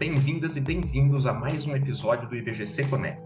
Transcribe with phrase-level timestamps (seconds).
[0.00, 3.20] Bem-vindas e bem-vindos a mais um episódio do IBGC Connect.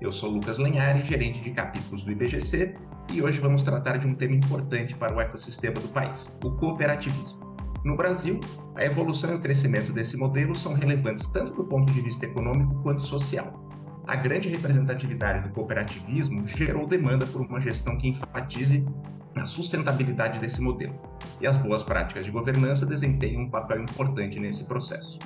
[0.00, 2.74] Eu sou Lucas Lenhari, gerente de capítulos do IBGC,
[3.12, 7.56] e hoje vamos tratar de um tema importante para o ecossistema do país, o cooperativismo.
[7.84, 8.40] No Brasil,
[8.74, 12.82] a evolução e o crescimento desse modelo são relevantes tanto do ponto de vista econômico
[12.82, 13.64] quanto social.
[14.04, 18.84] A grande representatividade do cooperativismo gerou demanda por uma gestão que enfatize
[19.36, 20.98] a sustentabilidade desse modelo,
[21.40, 25.20] e as boas práticas de governança desempenham um papel importante nesse processo.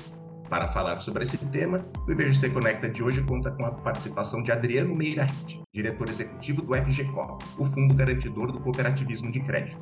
[0.50, 4.50] Para falar sobre esse tema, o IBGC Conecta de hoje conta com a participação de
[4.50, 9.80] Adriano Meirahit, diretor executivo do FGCO, o Fundo Garantidor do Cooperativismo de Crédito.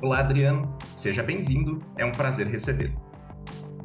[0.00, 2.94] Olá, Adriano, seja bem-vindo, é um prazer recebê-lo.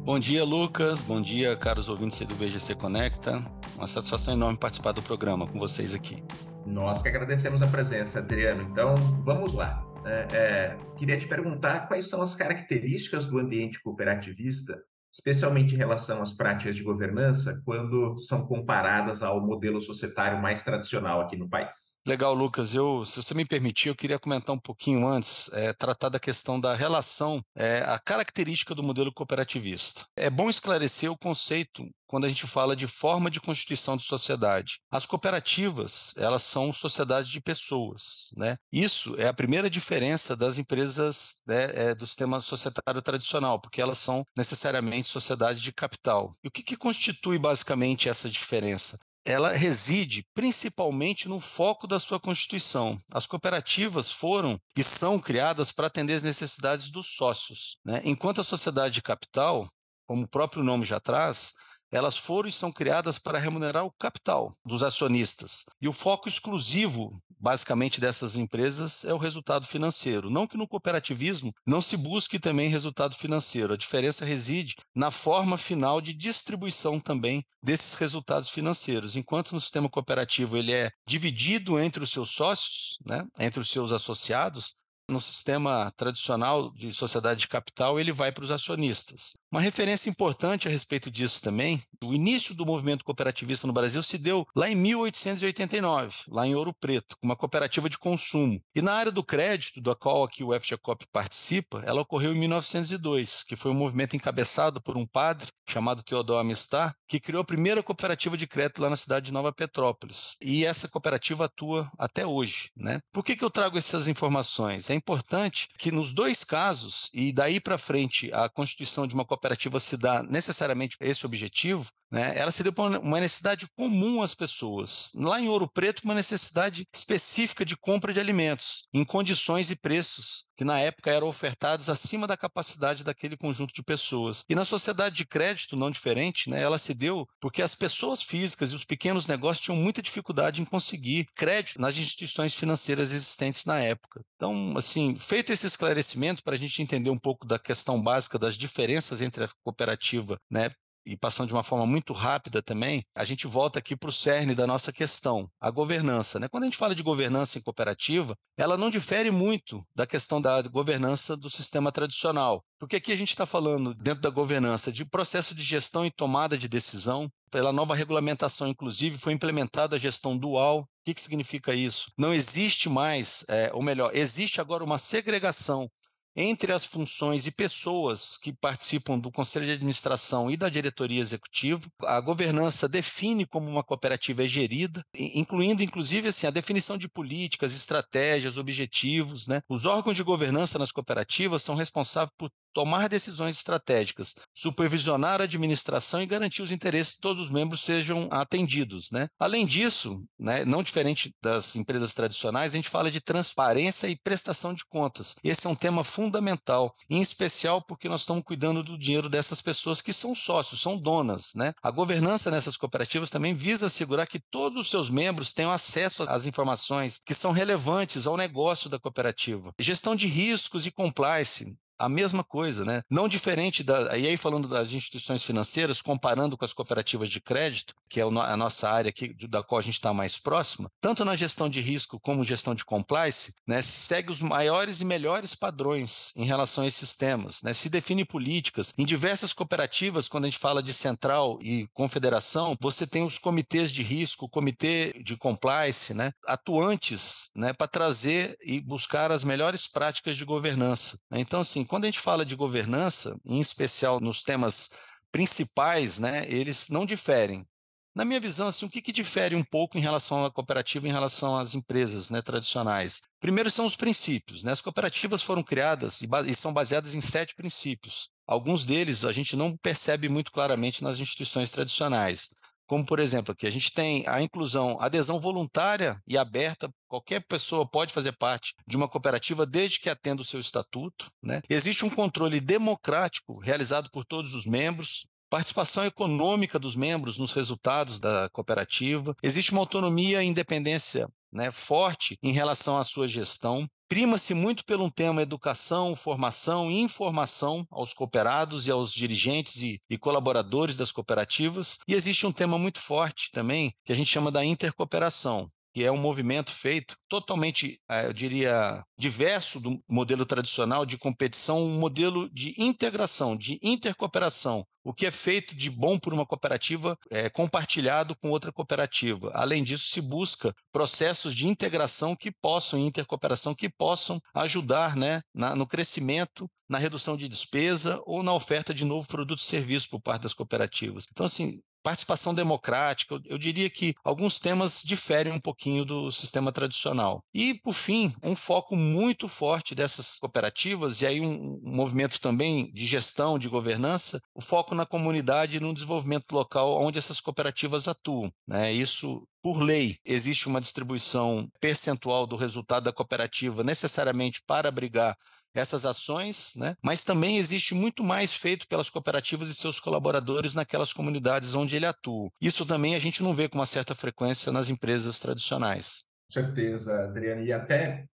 [0.04, 3.44] Bom dia, Lucas, bom dia, caros ouvintes do IBGC Conecta.
[3.76, 6.22] Uma satisfação enorme participar do programa com vocês aqui.
[6.64, 8.62] Nós que agradecemos a presença, Adriano.
[8.62, 9.84] Então, vamos lá.
[10.04, 14.72] É, é, queria te perguntar quais são as características do ambiente cooperativista
[15.16, 21.22] especialmente em relação às práticas de governança, quando são comparadas ao modelo societário mais tradicional
[21.22, 21.98] aqui no país.
[22.06, 22.74] Legal, Lucas.
[22.74, 26.60] Eu, se você me permitir, eu queria comentar um pouquinho antes, é, tratar da questão
[26.60, 30.04] da relação, é, a característica do modelo cooperativista.
[30.14, 34.80] É bom esclarecer o conceito quando a gente fala de forma de constituição de sociedade.
[34.90, 38.56] As cooperativas, elas são sociedades de pessoas, né?
[38.72, 43.98] Isso é a primeira diferença das empresas né, é, do sistema societário tradicional, porque elas
[43.98, 46.34] são necessariamente sociedades de capital.
[46.42, 48.98] E o que, que constitui basicamente essa diferença?
[49.26, 52.96] ela reside principalmente no foco da sua constituição.
[53.12, 57.76] As cooperativas foram e são criadas para atender as necessidades dos sócios.
[57.84, 58.00] Né?
[58.04, 59.68] Enquanto a sociedade de capital,
[60.06, 61.52] como o próprio nome já traz,
[61.90, 65.64] elas foram e são criadas para remunerar o capital dos acionistas.
[65.80, 70.30] E o foco exclusivo, basicamente, dessas empresas é o resultado financeiro.
[70.30, 73.72] Não que no cooperativismo não se busque também resultado financeiro.
[73.72, 79.16] A diferença reside na forma final de distribuição também desses resultados financeiros.
[79.16, 83.92] Enquanto no sistema cooperativo ele é dividido entre os seus sócios, né, entre os seus
[83.92, 84.74] associados,
[85.08, 89.36] no sistema tradicional de sociedade de capital, ele vai para os acionistas.
[89.50, 94.18] Uma referência importante a respeito disso também, o início do movimento cooperativista no Brasil se
[94.18, 98.60] deu lá em 1889, lá em Ouro Preto, uma cooperativa de consumo.
[98.74, 103.44] E na área do crédito, da qual aqui o FGCOP participa, ela ocorreu em 1902,
[103.44, 107.82] que foi um movimento encabeçado por um padre chamado Teodoro Amistar, que criou a primeira
[107.82, 110.36] cooperativa de crédito lá na cidade de Nova Petrópolis.
[110.40, 112.70] E essa cooperativa atua até hoje.
[112.76, 113.00] Né?
[113.12, 114.90] Por que, que eu trago essas informações?
[114.90, 119.78] É importante que nos dois casos, e daí para frente a constituição de uma cooperativa
[119.78, 125.10] se dá necessariamente esse objetivo, né, ela se deu por uma necessidade comum às pessoas.
[125.14, 130.46] Lá em Ouro Preto, uma necessidade específica de compra de alimentos, em condições e preços
[130.56, 134.42] que na época eram ofertados acima da capacidade daquele conjunto de pessoas.
[134.48, 138.72] E na sociedade de crédito, não diferente, né, ela se deu porque as pessoas físicas
[138.72, 143.78] e os pequenos negócios tinham muita dificuldade em conseguir crédito nas instituições financeiras existentes na
[143.78, 144.22] época.
[144.36, 148.56] Então, assim, feito esse esclarecimento para a gente entender um pouco da questão básica das
[148.56, 150.70] diferenças entre a cooperativa né,
[151.06, 154.54] e passando de uma forma muito rápida também, a gente volta aqui para o cerne
[154.54, 156.40] da nossa questão, a governança.
[156.40, 156.48] Né?
[156.48, 160.60] Quando a gente fala de governança em cooperativa, ela não difere muito da questão da
[160.62, 162.64] governança do sistema tradicional.
[162.78, 166.58] Porque aqui a gente está falando, dentro da governança, de processo de gestão e tomada
[166.58, 167.30] de decisão.
[167.50, 170.80] Pela nova regulamentação, inclusive, foi implementada a gestão dual.
[170.80, 172.10] O que, que significa isso?
[172.18, 175.88] Não existe mais, é, ou melhor, existe agora uma segregação
[176.36, 181.80] entre as funções e pessoas que participam do conselho de administração e da diretoria executiva.
[182.02, 187.74] A governança define como uma cooperativa é gerida, incluindo inclusive assim a definição de políticas,
[187.74, 189.62] estratégias, objetivos, né?
[189.68, 196.20] Os órgãos de governança nas cooperativas são responsáveis por tomar decisões estratégicas, supervisionar a administração
[196.20, 199.10] e garantir os interesses de todos os membros sejam atendidos.
[199.10, 199.30] Né?
[199.38, 204.74] Além disso, né, não diferente das empresas tradicionais, a gente fala de transparência e prestação
[204.74, 205.36] de contas.
[205.42, 210.02] Esse é um tema fundamental, em especial porque nós estamos cuidando do dinheiro dessas pessoas
[210.02, 211.54] que são sócios, são donas.
[211.54, 211.72] Né?
[211.82, 216.44] A governança nessas cooperativas também visa assegurar que todos os seus membros tenham acesso às
[216.44, 219.72] informações que são relevantes ao negócio da cooperativa.
[219.80, 223.02] Gestão de riscos e compliance a mesma coisa, né?
[223.10, 224.16] Não diferente da.
[224.16, 228.56] E aí, falando das instituições financeiras, comparando com as cooperativas de crédito, que é a
[228.56, 232.20] nossa área aqui, da qual a gente está mais próxima, tanto na gestão de risco
[232.20, 237.14] como gestão de compliance, né, segue os maiores e melhores padrões em relação a esses
[237.14, 237.62] temas.
[237.62, 237.72] Né?
[237.72, 238.92] Se define políticas.
[238.98, 243.90] Em diversas cooperativas, quando a gente fala de central e confederação, você tem os comitês
[243.90, 249.88] de risco, o comitê de compliance, né, atuantes né, para trazer e buscar as melhores
[249.88, 251.18] práticas de governança.
[251.32, 254.90] Então, assim, quando a gente fala de governança, em especial nos temas
[255.32, 257.66] principais, né, eles não diferem.
[258.14, 261.12] Na minha visão, assim, o que, que difere um pouco em relação à cooperativa em
[261.12, 263.20] relação às empresas né, tradicionais?
[263.38, 264.64] Primeiro são os princípios.
[264.64, 264.72] Né?
[264.72, 268.30] As cooperativas foram criadas e, e são baseadas em sete princípios.
[268.46, 272.48] Alguns deles a gente não percebe muito claramente nas instituições tradicionais.
[272.86, 276.88] Como, por exemplo, aqui a gente tem a inclusão, adesão voluntária e aberta.
[277.08, 281.30] Qualquer pessoa pode fazer parte de uma cooperativa desde que atenda o seu estatuto.
[281.42, 281.60] Né?
[281.68, 288.18] Existe um controle democrático realizado por todos os membros participação econômica dos membros nos resultados
[288.18, 293.88] da cooperativa, existe uma autonomia e independência né, forte em relação à sua gestão.
[294.08, 300.16] Prima-se muito pelo tema educação, formação e informação aos cooperados e aos dirigentes e, e,
[300.16, 301.98] colaboradores das cooperativas.
[302.06, 306.12] E existe um tema muito forte também, que a gente chama da intercooperação, que é
[306.12, 312.50] um movimento feito totalmente, eh, eu diria, diverso do modelo tradicional de competição, um modelo
[312.50, 314.86] de integração, de intercooperação.
[315.02, 319.50] O que é feito de bom por uma cooperativa é compartilhado com outra cooperativa.
[319.54, 325.74] Além disso, se busca processos de integração que possam, intercooperação, que possam ajudar né, na,
[325.74, 330.20] no crescimento, na redução de despesa ou na oferta de novo produto e serviço por
[330.20, 331.26] parte das cooperativas.
[331.30, 337.42] Então, assim, participação democrática, eu diria que alguns temas diferem um pouquinho do sistema tradicional.
[337.52, 342.92] E, por fim, um foco muito forte dessas cooperativas, e aí um, um movimento também
[342.92, 348.06] de gestão, de governança, o foco na comunidade e no desenvolvimento local onde essas cooperativas
[348.06, 348.52] atuam.
[348.68, 348.92] Né?
[348.92, 355.36] Isso por lei, existe uma distribuição percentual do resultado da cooperativa necessariamente para abrigar
[355.80, 356.96] essas ações, né?
[357.02, 362.06] mas também existe muito mais feito pelas cooperativas e seus colaboradores naquelas comunidades onde ele
[362.06, 362.50] atua.
[362.60, 366.26] Isso também a gente não vê com uma certa frequência nas empresas tradicionais.
[366.48, 367.62] Com certeza, Adriana.
[367.62, 368.26] E até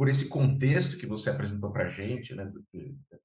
[0.00, 2.50] por esse contexto que você apresentou para a gente, né,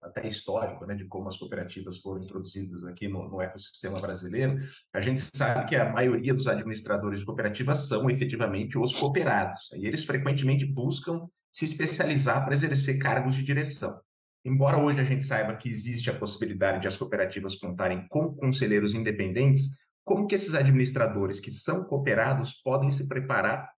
[0.01, 4.59] até histórico, né, de como as cooperativas foram introduzidas aqui no, no, ecossistema brasileiro,
[4.93, 9.87] a gente sabe que a maioria dos administradores de cooperativas são efetivamente os cooperados, e
[9.87, 11.25] eles frequentemente buscam
[11.55, 13.97] se especializar para exercer cargos de direção.
[14.43, 18.93] Embora hoje a gente saiba que existe a possibilidade de as cooperativas contarem com conselheiros
[18.93, 23.69] independentes, como que esses administradores que são cooperados podem se preparar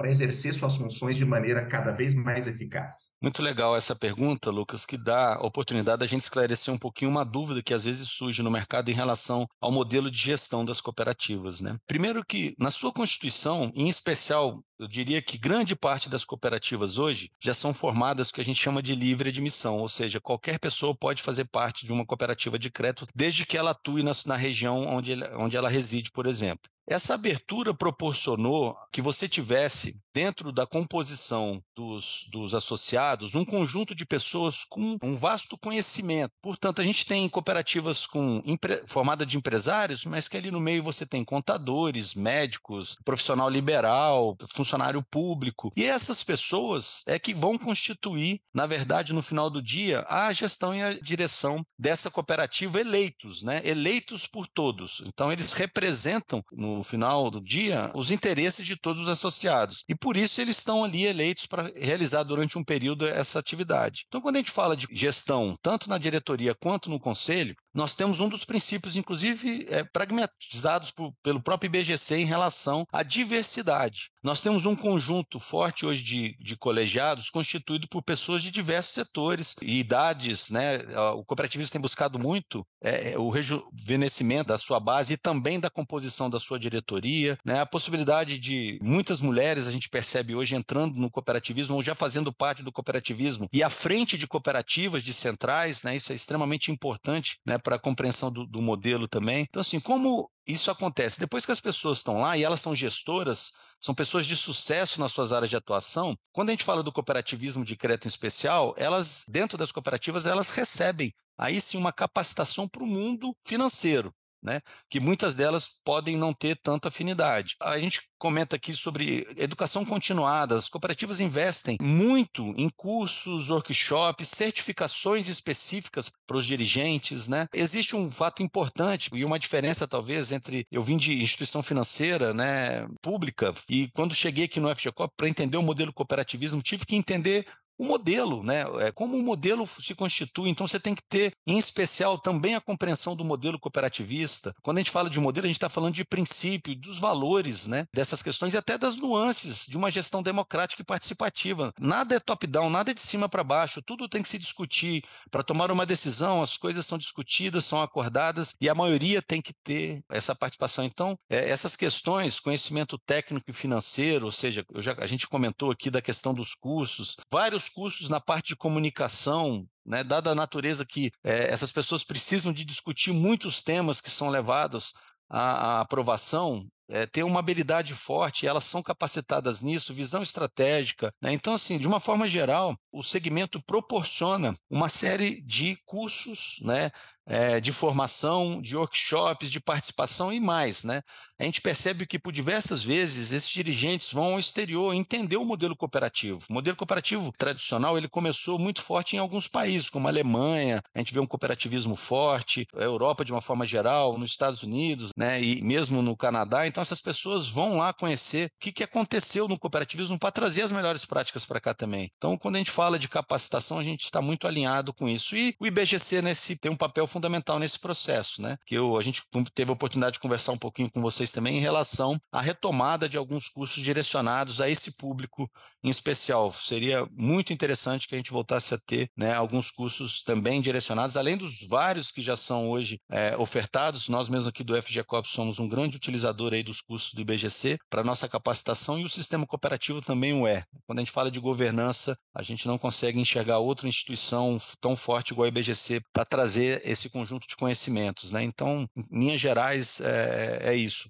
[0.00, 3.10] para exercer suas funções de maneira cada vez mais eficaz?
[3.22, 7.22] Muito legal essa pergunta, Lucas, que dá a oportunidade da gente esclarecer um pouquinho uma
[7.22, 11.60] dúvida que às vezes surge no mercado em relação ao modelo de gestão das cooperativas.
[11.60, 11.76] Né?
[11.86, 17.30] Primeiro que, na sua Constituição, em especial eu diria que grande parte das cooperativas hoje
[17.38, 20.96] já são formadas o que a gente chama de livre admissão, ou seja, qualquer pessoa
[20.96, 24.86] pode fazer parte de uma cooperativa de crédito desde que ela atue na, na região
[24.86, 26.70] onde, ele, onde ela reside, por exemplo.
[26.90, 34.04] Essa abertura proporcionou que você tivesse, dentro da composição dos, dos, associados, um conjunto de
[34.04, 36.32] pessoas com um vasto conhecimento.
[36.42, 38.42] Portanto, a gente tem cooperativas com,
[38.86, 45.02] formadas de empresários, mas que ali no meio você tem contadores, médicos, profissional liberal, funcionário
[45.02, 45.72] público.
[45.74, 50.74] E essas pessoas é que vão constituir, na verdade, no final do dia, a gestão
[50.74, 53.62] e a direção dessa cooperativa eleitos, né?
[53.64, 55.02] Eleitos por todos.
[55.06, 59.84] Então, eles representam, no final do dia, os interesses de todos os associados.
[59.88, 64.04] E por isso eles estão ali eleitos para realizar durante um período essa atividade.
[64.08, 68.20] Então, quando a gente fala de gestão, tanto na diretoria quanto no conselho, nós temos
[68.20, 74.10] um dos princípios, inclusive, é, pragmatizados por, pelo próprio IBGC em relação à diversidade.
[74.22, 79.54] Nós temos um conjunto forte hoje de, de colegiados constituído por pessoas de diversos setores
[79.62, 80.50] e idades.
[80.50, 80.78] Né?
[81.14, 86.28] O cooperativismo tem buscado muito é, o rejuvenescimento da sua base e também da composição
[86.28, 87.38] da sua diretoria.
[87.44, 87.60] Né?
[87.60, 92.32] A possibilidade de muitas mulheres, a gente percebe hoje, entrando no cooperativismo ou já fazendo
[92.32, 95.82] parte do cooperativismo e à frente de cooperativas, de centrais.
[95.82, 95.96] Né?
[95.96, 97.59] Isso é extremamente importante né?
[97.60, 99.46] Para a compreensão do, do modelo também.
[99.48, 101.20] Então, assim, como isso acontece?
[101.20, 105.12] Depois que as pessoas estão lá e elas são gestoras, são pessoas de sucesso nas
[105.12, 106.16] suas áreas de atuação.
[106.32, 111.12] Quando a gente fala do cooperativismo de crédito especial, elas, dentro das cooperativas, elas recebem
[111.38, 114.60] aí sim uma capacitação para o mundo financeiro né?
[114.88, 117.56] que muitas delas podem não ter tanta afinidade.
[117.60, 120.56] A gente comenta aqui sobre educação continuada.
[120.56, 127.28] As cooperativas investem muito em cursos, workshops, certificações específicas para os dirigentes.
[127.28, 127.46] Né?
[127.52, 132.86] Existe um fato importante e uma diferença, talvez, entre eu vim de instituição financeira né,
[133.02, 137.46] pública e quando cheguei aqui no FGCOP para entender o modelo cooperativismo, tive que entender
[137.80, 138.66] o modelo, né?
[138.80, 140.50] É, como o modelo se constitui.
[140.50, 144.54] Então, você tem que ter, em especial, também a compreensão do modelo cooperativista.
[144.60, 147.86] Quando a gente fala de modelo, a gente está falando de princípio, dos valores, né?
[147.94, 151.72] Dessas questões e até das nuances de uma gestão democrática e participativa.
[151.80, 153.80] Nada é top-down, nada é de cima para baixo.
[153.80, 155.02] Tudo tem que se discutir.
[155.30, 159.54] Para tomar uma decisão, as coisas são discutidas, são acordadas e a maioria tem que
[159.64, 160.84] ter essa participação.
[160.84, 165.88] Então, é, essas questões, conhecimento técnico e financeiro, ou seja, já, a gente comentou aqui
[165.90, 171.10] da questão dos cursos, vários cursos na parte de comunicação, né, dada a natureza que
[171.24, 174.92] é, essas pessoas precisam de discutir muitos temas que são levados
[175.28, 181.12] à, à aprovação, é, ter uma habilidade forte, elas são capacitadas nisso, visão estratégica.
[181.22, 181.32] Né?
[181.32, 186.90] Então, assim, de uma forma geral, o segmento proporciona uma série de cursos, né,
[187.26, 190.82] é, de formação, de workshops, de participação e mais.
[190.82, 191.00] Né?
[191.40, 195.74] A gente percebe que, por diversas vezes, esses dirigentes vão ao exterior entender o modelo
[195.74, 196.42] cooperativo.
[196.50, 200.98] O modelo cooperativo tradicional ele começou muito forte em alguns países, como a Alemanha, a
[200.98, 205.40] gente vê um cooperativismo forte, a Europa de uma forma geral, nos Estados Unidos, né,
[205.40, 206.66] e mesmo no Canadá.
[206.66, 210.72] Então, essas pessoas vão lá conhecer o que, que aconteceu no cooperativismo para trazer as
[210.72, 212.10] melhores práticas para cá também.
[212.18, 215.34] Então, quando a gente fala de capacitação, a gente está muito alinhado com isso.
[215.34, 218.58] E o IBGC nesse, tem um papel fundamental nesse processo, né?
[218.66, 219.22] Que eu, a gente
[219.54, 223.16] teve a oportunidade de conversar um pouquinho com vocês também em relação à retomada de
[223.16, 225.50] alguns cursos direcionados a esse público
[225.82, 226.52] em especial.
[226.52, 231.36] Seria muito interessante que a gente voltasse a ter né, alguns cursos também direcionados, além
[231.36, 234.08] dos vários que já são hoje é, ofertados.
[234.08, 238.04] Nós mesmos aqui do FGCOP somos um grande utilizador aí dos cursos do IBGC para
[238.04, 240.64] nossa capacitação e o sistema cooperativo também o é.
[240.86, 245.32] Quando a gente fala de governança, a gente não consegue enxergar outra instituição tão forte
[245.32, 248.30] igual a IBGC para trazer esse conjunto de conhecimentos.
[248.30, 248.42] Né?
[248.42, 251.08] Então, em linhas gerais, é, é isso.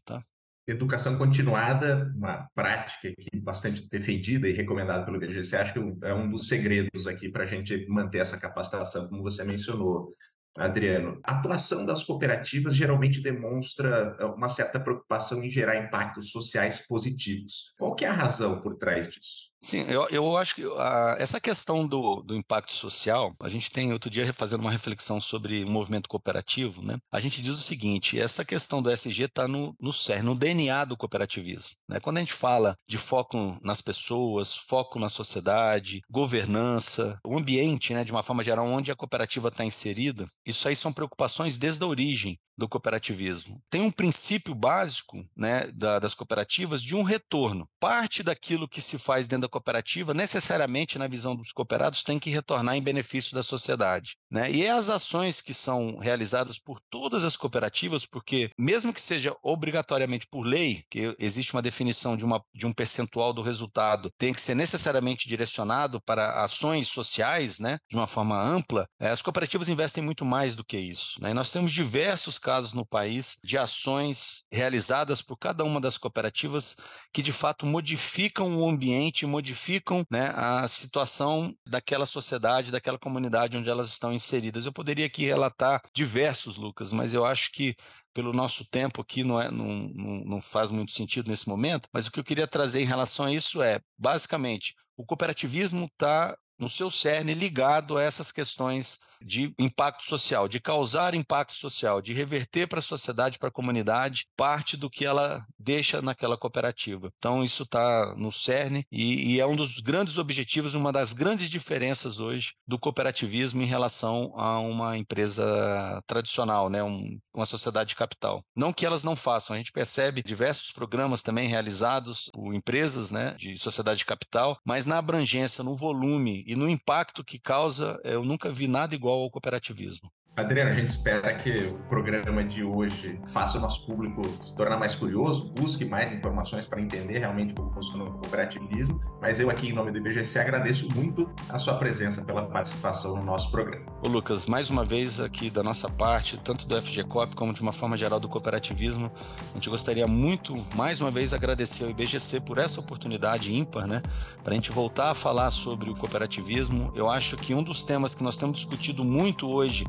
[0.70, 6.30] Educação continuada, uma prática aqui bastante defendida e recomendada pelo IBGC, acho que é um
[6.30, 10.14] dos segredos aqui para a gente manter essa capacitação, como você mencionou.
[10.56, 16.86] Adriano, a atuação das cooperativas geralmente demonstra é, uma certa preocupação em gerar impactos sociais
[16.86, 17.72] positivos.
[17.76, 19.49] Qual que é a razão por trás disso?
[19.62, 23.92] Sim, eu, eu acho que a, essa questão do, do impacto social, a gente tem
[23.92, 26.98] outro dia fazendo uma reflexão sobre o movimento cooperativo, né?
[27.12, 30.86] A gente diz o seguinte: essa questão do SG está no, no CERN, no DNA
[30.86, 31.76] do cooperativismo.
[31.86, 32.00] Né?
[32.00, 38.02] Quando a gente fala de foco nas pessoas, foco na sociedade, governança, o ambiente, né,
[38.02, 41.86] de uma forma geral, onde a cooperativa está inserida, isso aí são preocupações desde a
[41.86, 43.60] origem do cooperativismo.
[43.70, 47.66] Tem um princípio básico né, da, das cooperativas de um retorno.
[47.80, 52.30] Parte daquilo que se faz dentro da cooperativa, necessariamente, na visão dos cooperados, tem que
[52.30, 54.16] retornar em benefício da sociedade.
[54.30, 54.50] Né?
[54.50, 59.36] E é as ações que são realizadas por todas as cooperativas, porque, mesmo que seja
[59.42, 64.32] obrigatoriamente por lei, que existe uma definição de, uma, de um percentual do resultado, tem
[64.32, 69.68] que ser necessariamente direcionado para ações sociais, né, de uma forma ampla, é, as cooperativas
[69.68, 71.20] investem muito mais do que isso.
[71.20, 71.30] Né?
[71.30, 75.96] E nós temos diversos casos casos no país de ações realizadas por cada uma das
[75.96, 76.76] cooperativas
[77.12, 83.68] que de fato modificam o ambiente, modificam né, a situação daquela sociedade, daquela comunidade onde
[83.68, 84.66] elas estão inseridas.
[84.66, 87.74] Eu poderia aqui relatar diversos, Lucas, mas eu acho que
[88.12, 92.06] pelo nosso tempo aqui não, é, não, não, não faz muito sentido nesse momento, mas
[92.06, 96.68] o que eu queria trazer em relação a isso é, basicamente, o cooperativismo está no
[96.68, 102.66] seu cerne ligado a essas questões de impacto social, de causar impacto social, de reverter
[102.66, 107.10] para a sociedade, para a comunidade, parte do que ela deixa naquela cooperativa.
[107.18, 111.50] Então, isso está no cerne e, e, é um dos grandes objetivos, uma das grandes
[111.50, 116.82] diferenças hoje do cooperativismo em relação a uma empresa tradicional, né?
[116.82, 118.44] Um, uma sociedade de capital.
[118.54, 123.34] Não que elas não façam, a gente percebe diversos programas também realizados por empresas né,
[123.38, 128.24] de sociedade de capital, mas na abrangência, no volume e no impacto que causa, eu
[128.24, 130.10] nunca vi nada igual igual ao cooperativismo.
[130.36, 134.78] Adriano, a gente espera que o programa de hoje faça o nosso público se tornar
[134.78, 139.00] mais curioso, busque mais informações para entender realmente como funciona o cooperativismo.
[139.20, 143.24] Mas eu aqui, em nome do IBGC, agradeço muito a sua presença pela participação no
[143.24, 143.84] nosso programa.
[144.02, 147.72] Ô Lucas, mais uma vez aqui da nossa parte, tanto do FGCOP como de uma
[147.72, 149.10] forma geral do cooperativismo,
[149.50, 154.00] a gente gostaria muito, mais uma vez, agradecer ao IBGC por essa oportunidade ímpar, né?
[154.42, 156.92] Para a gente voltar a falar sobre o cooperativismo.
[156.94, 159.84] Eu acho que um dos temas que nós temos discutido muito hoje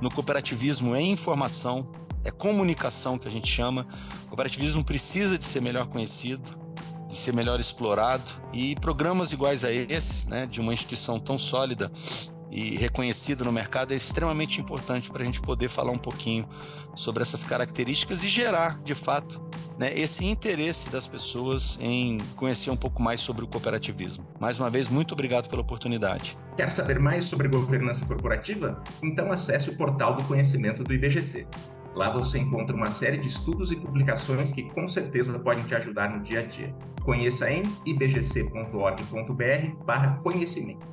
[0.00, 1.86] no cooperativismo é informação,
[2.24, 3.86] é comunicação que a gente chama.
[4.24, 6.56] O cooperativismo precisa de ser melhor conhecido,
[7.08, 11.90] de ser melhor explorado e programas iguais a esse, né, de uma instituição tão sólida
[12.50, 16.48] e reconhecida no mercado é extremamente importante para a gente poder falar um pouquinho
[16.94, 19.40] sobre essas características e gerar, de fato,
[19.78, 24.26] né, esse interesse das pessoas em conhecer um pouco mais sobre o cooperativismo.
[24.40, 26.36] Mais uma vez, muito obrigado pela oportunidade.
[26.56, 28.82] Quer saber mais sobre governança corporativa?
[29.02, 31.46] Então acesse o portal do conhecimento do IBGC.
[31.94, 36.10] Lá você encontra uma série de estudos e publicações que com certeza podem te ajudar
[36.10, 36.74] no dia a dia.
[37.02, 40.86] Conheça em ibgc.org.br/conhecimento.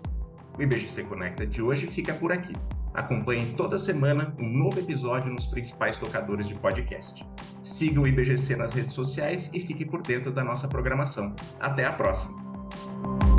[0.57, 2.53] O IBGC Conecta de hoje fica por aqui.
[2.95, 7.25] Acompanhe toda semana um novo episódio nos principais tocadores de podcast.
[7.61, 11.35] Siga o IBGC nas redes sociais e fique por dentro da nossa programação.
[11.59, 13.34] Até a próxima!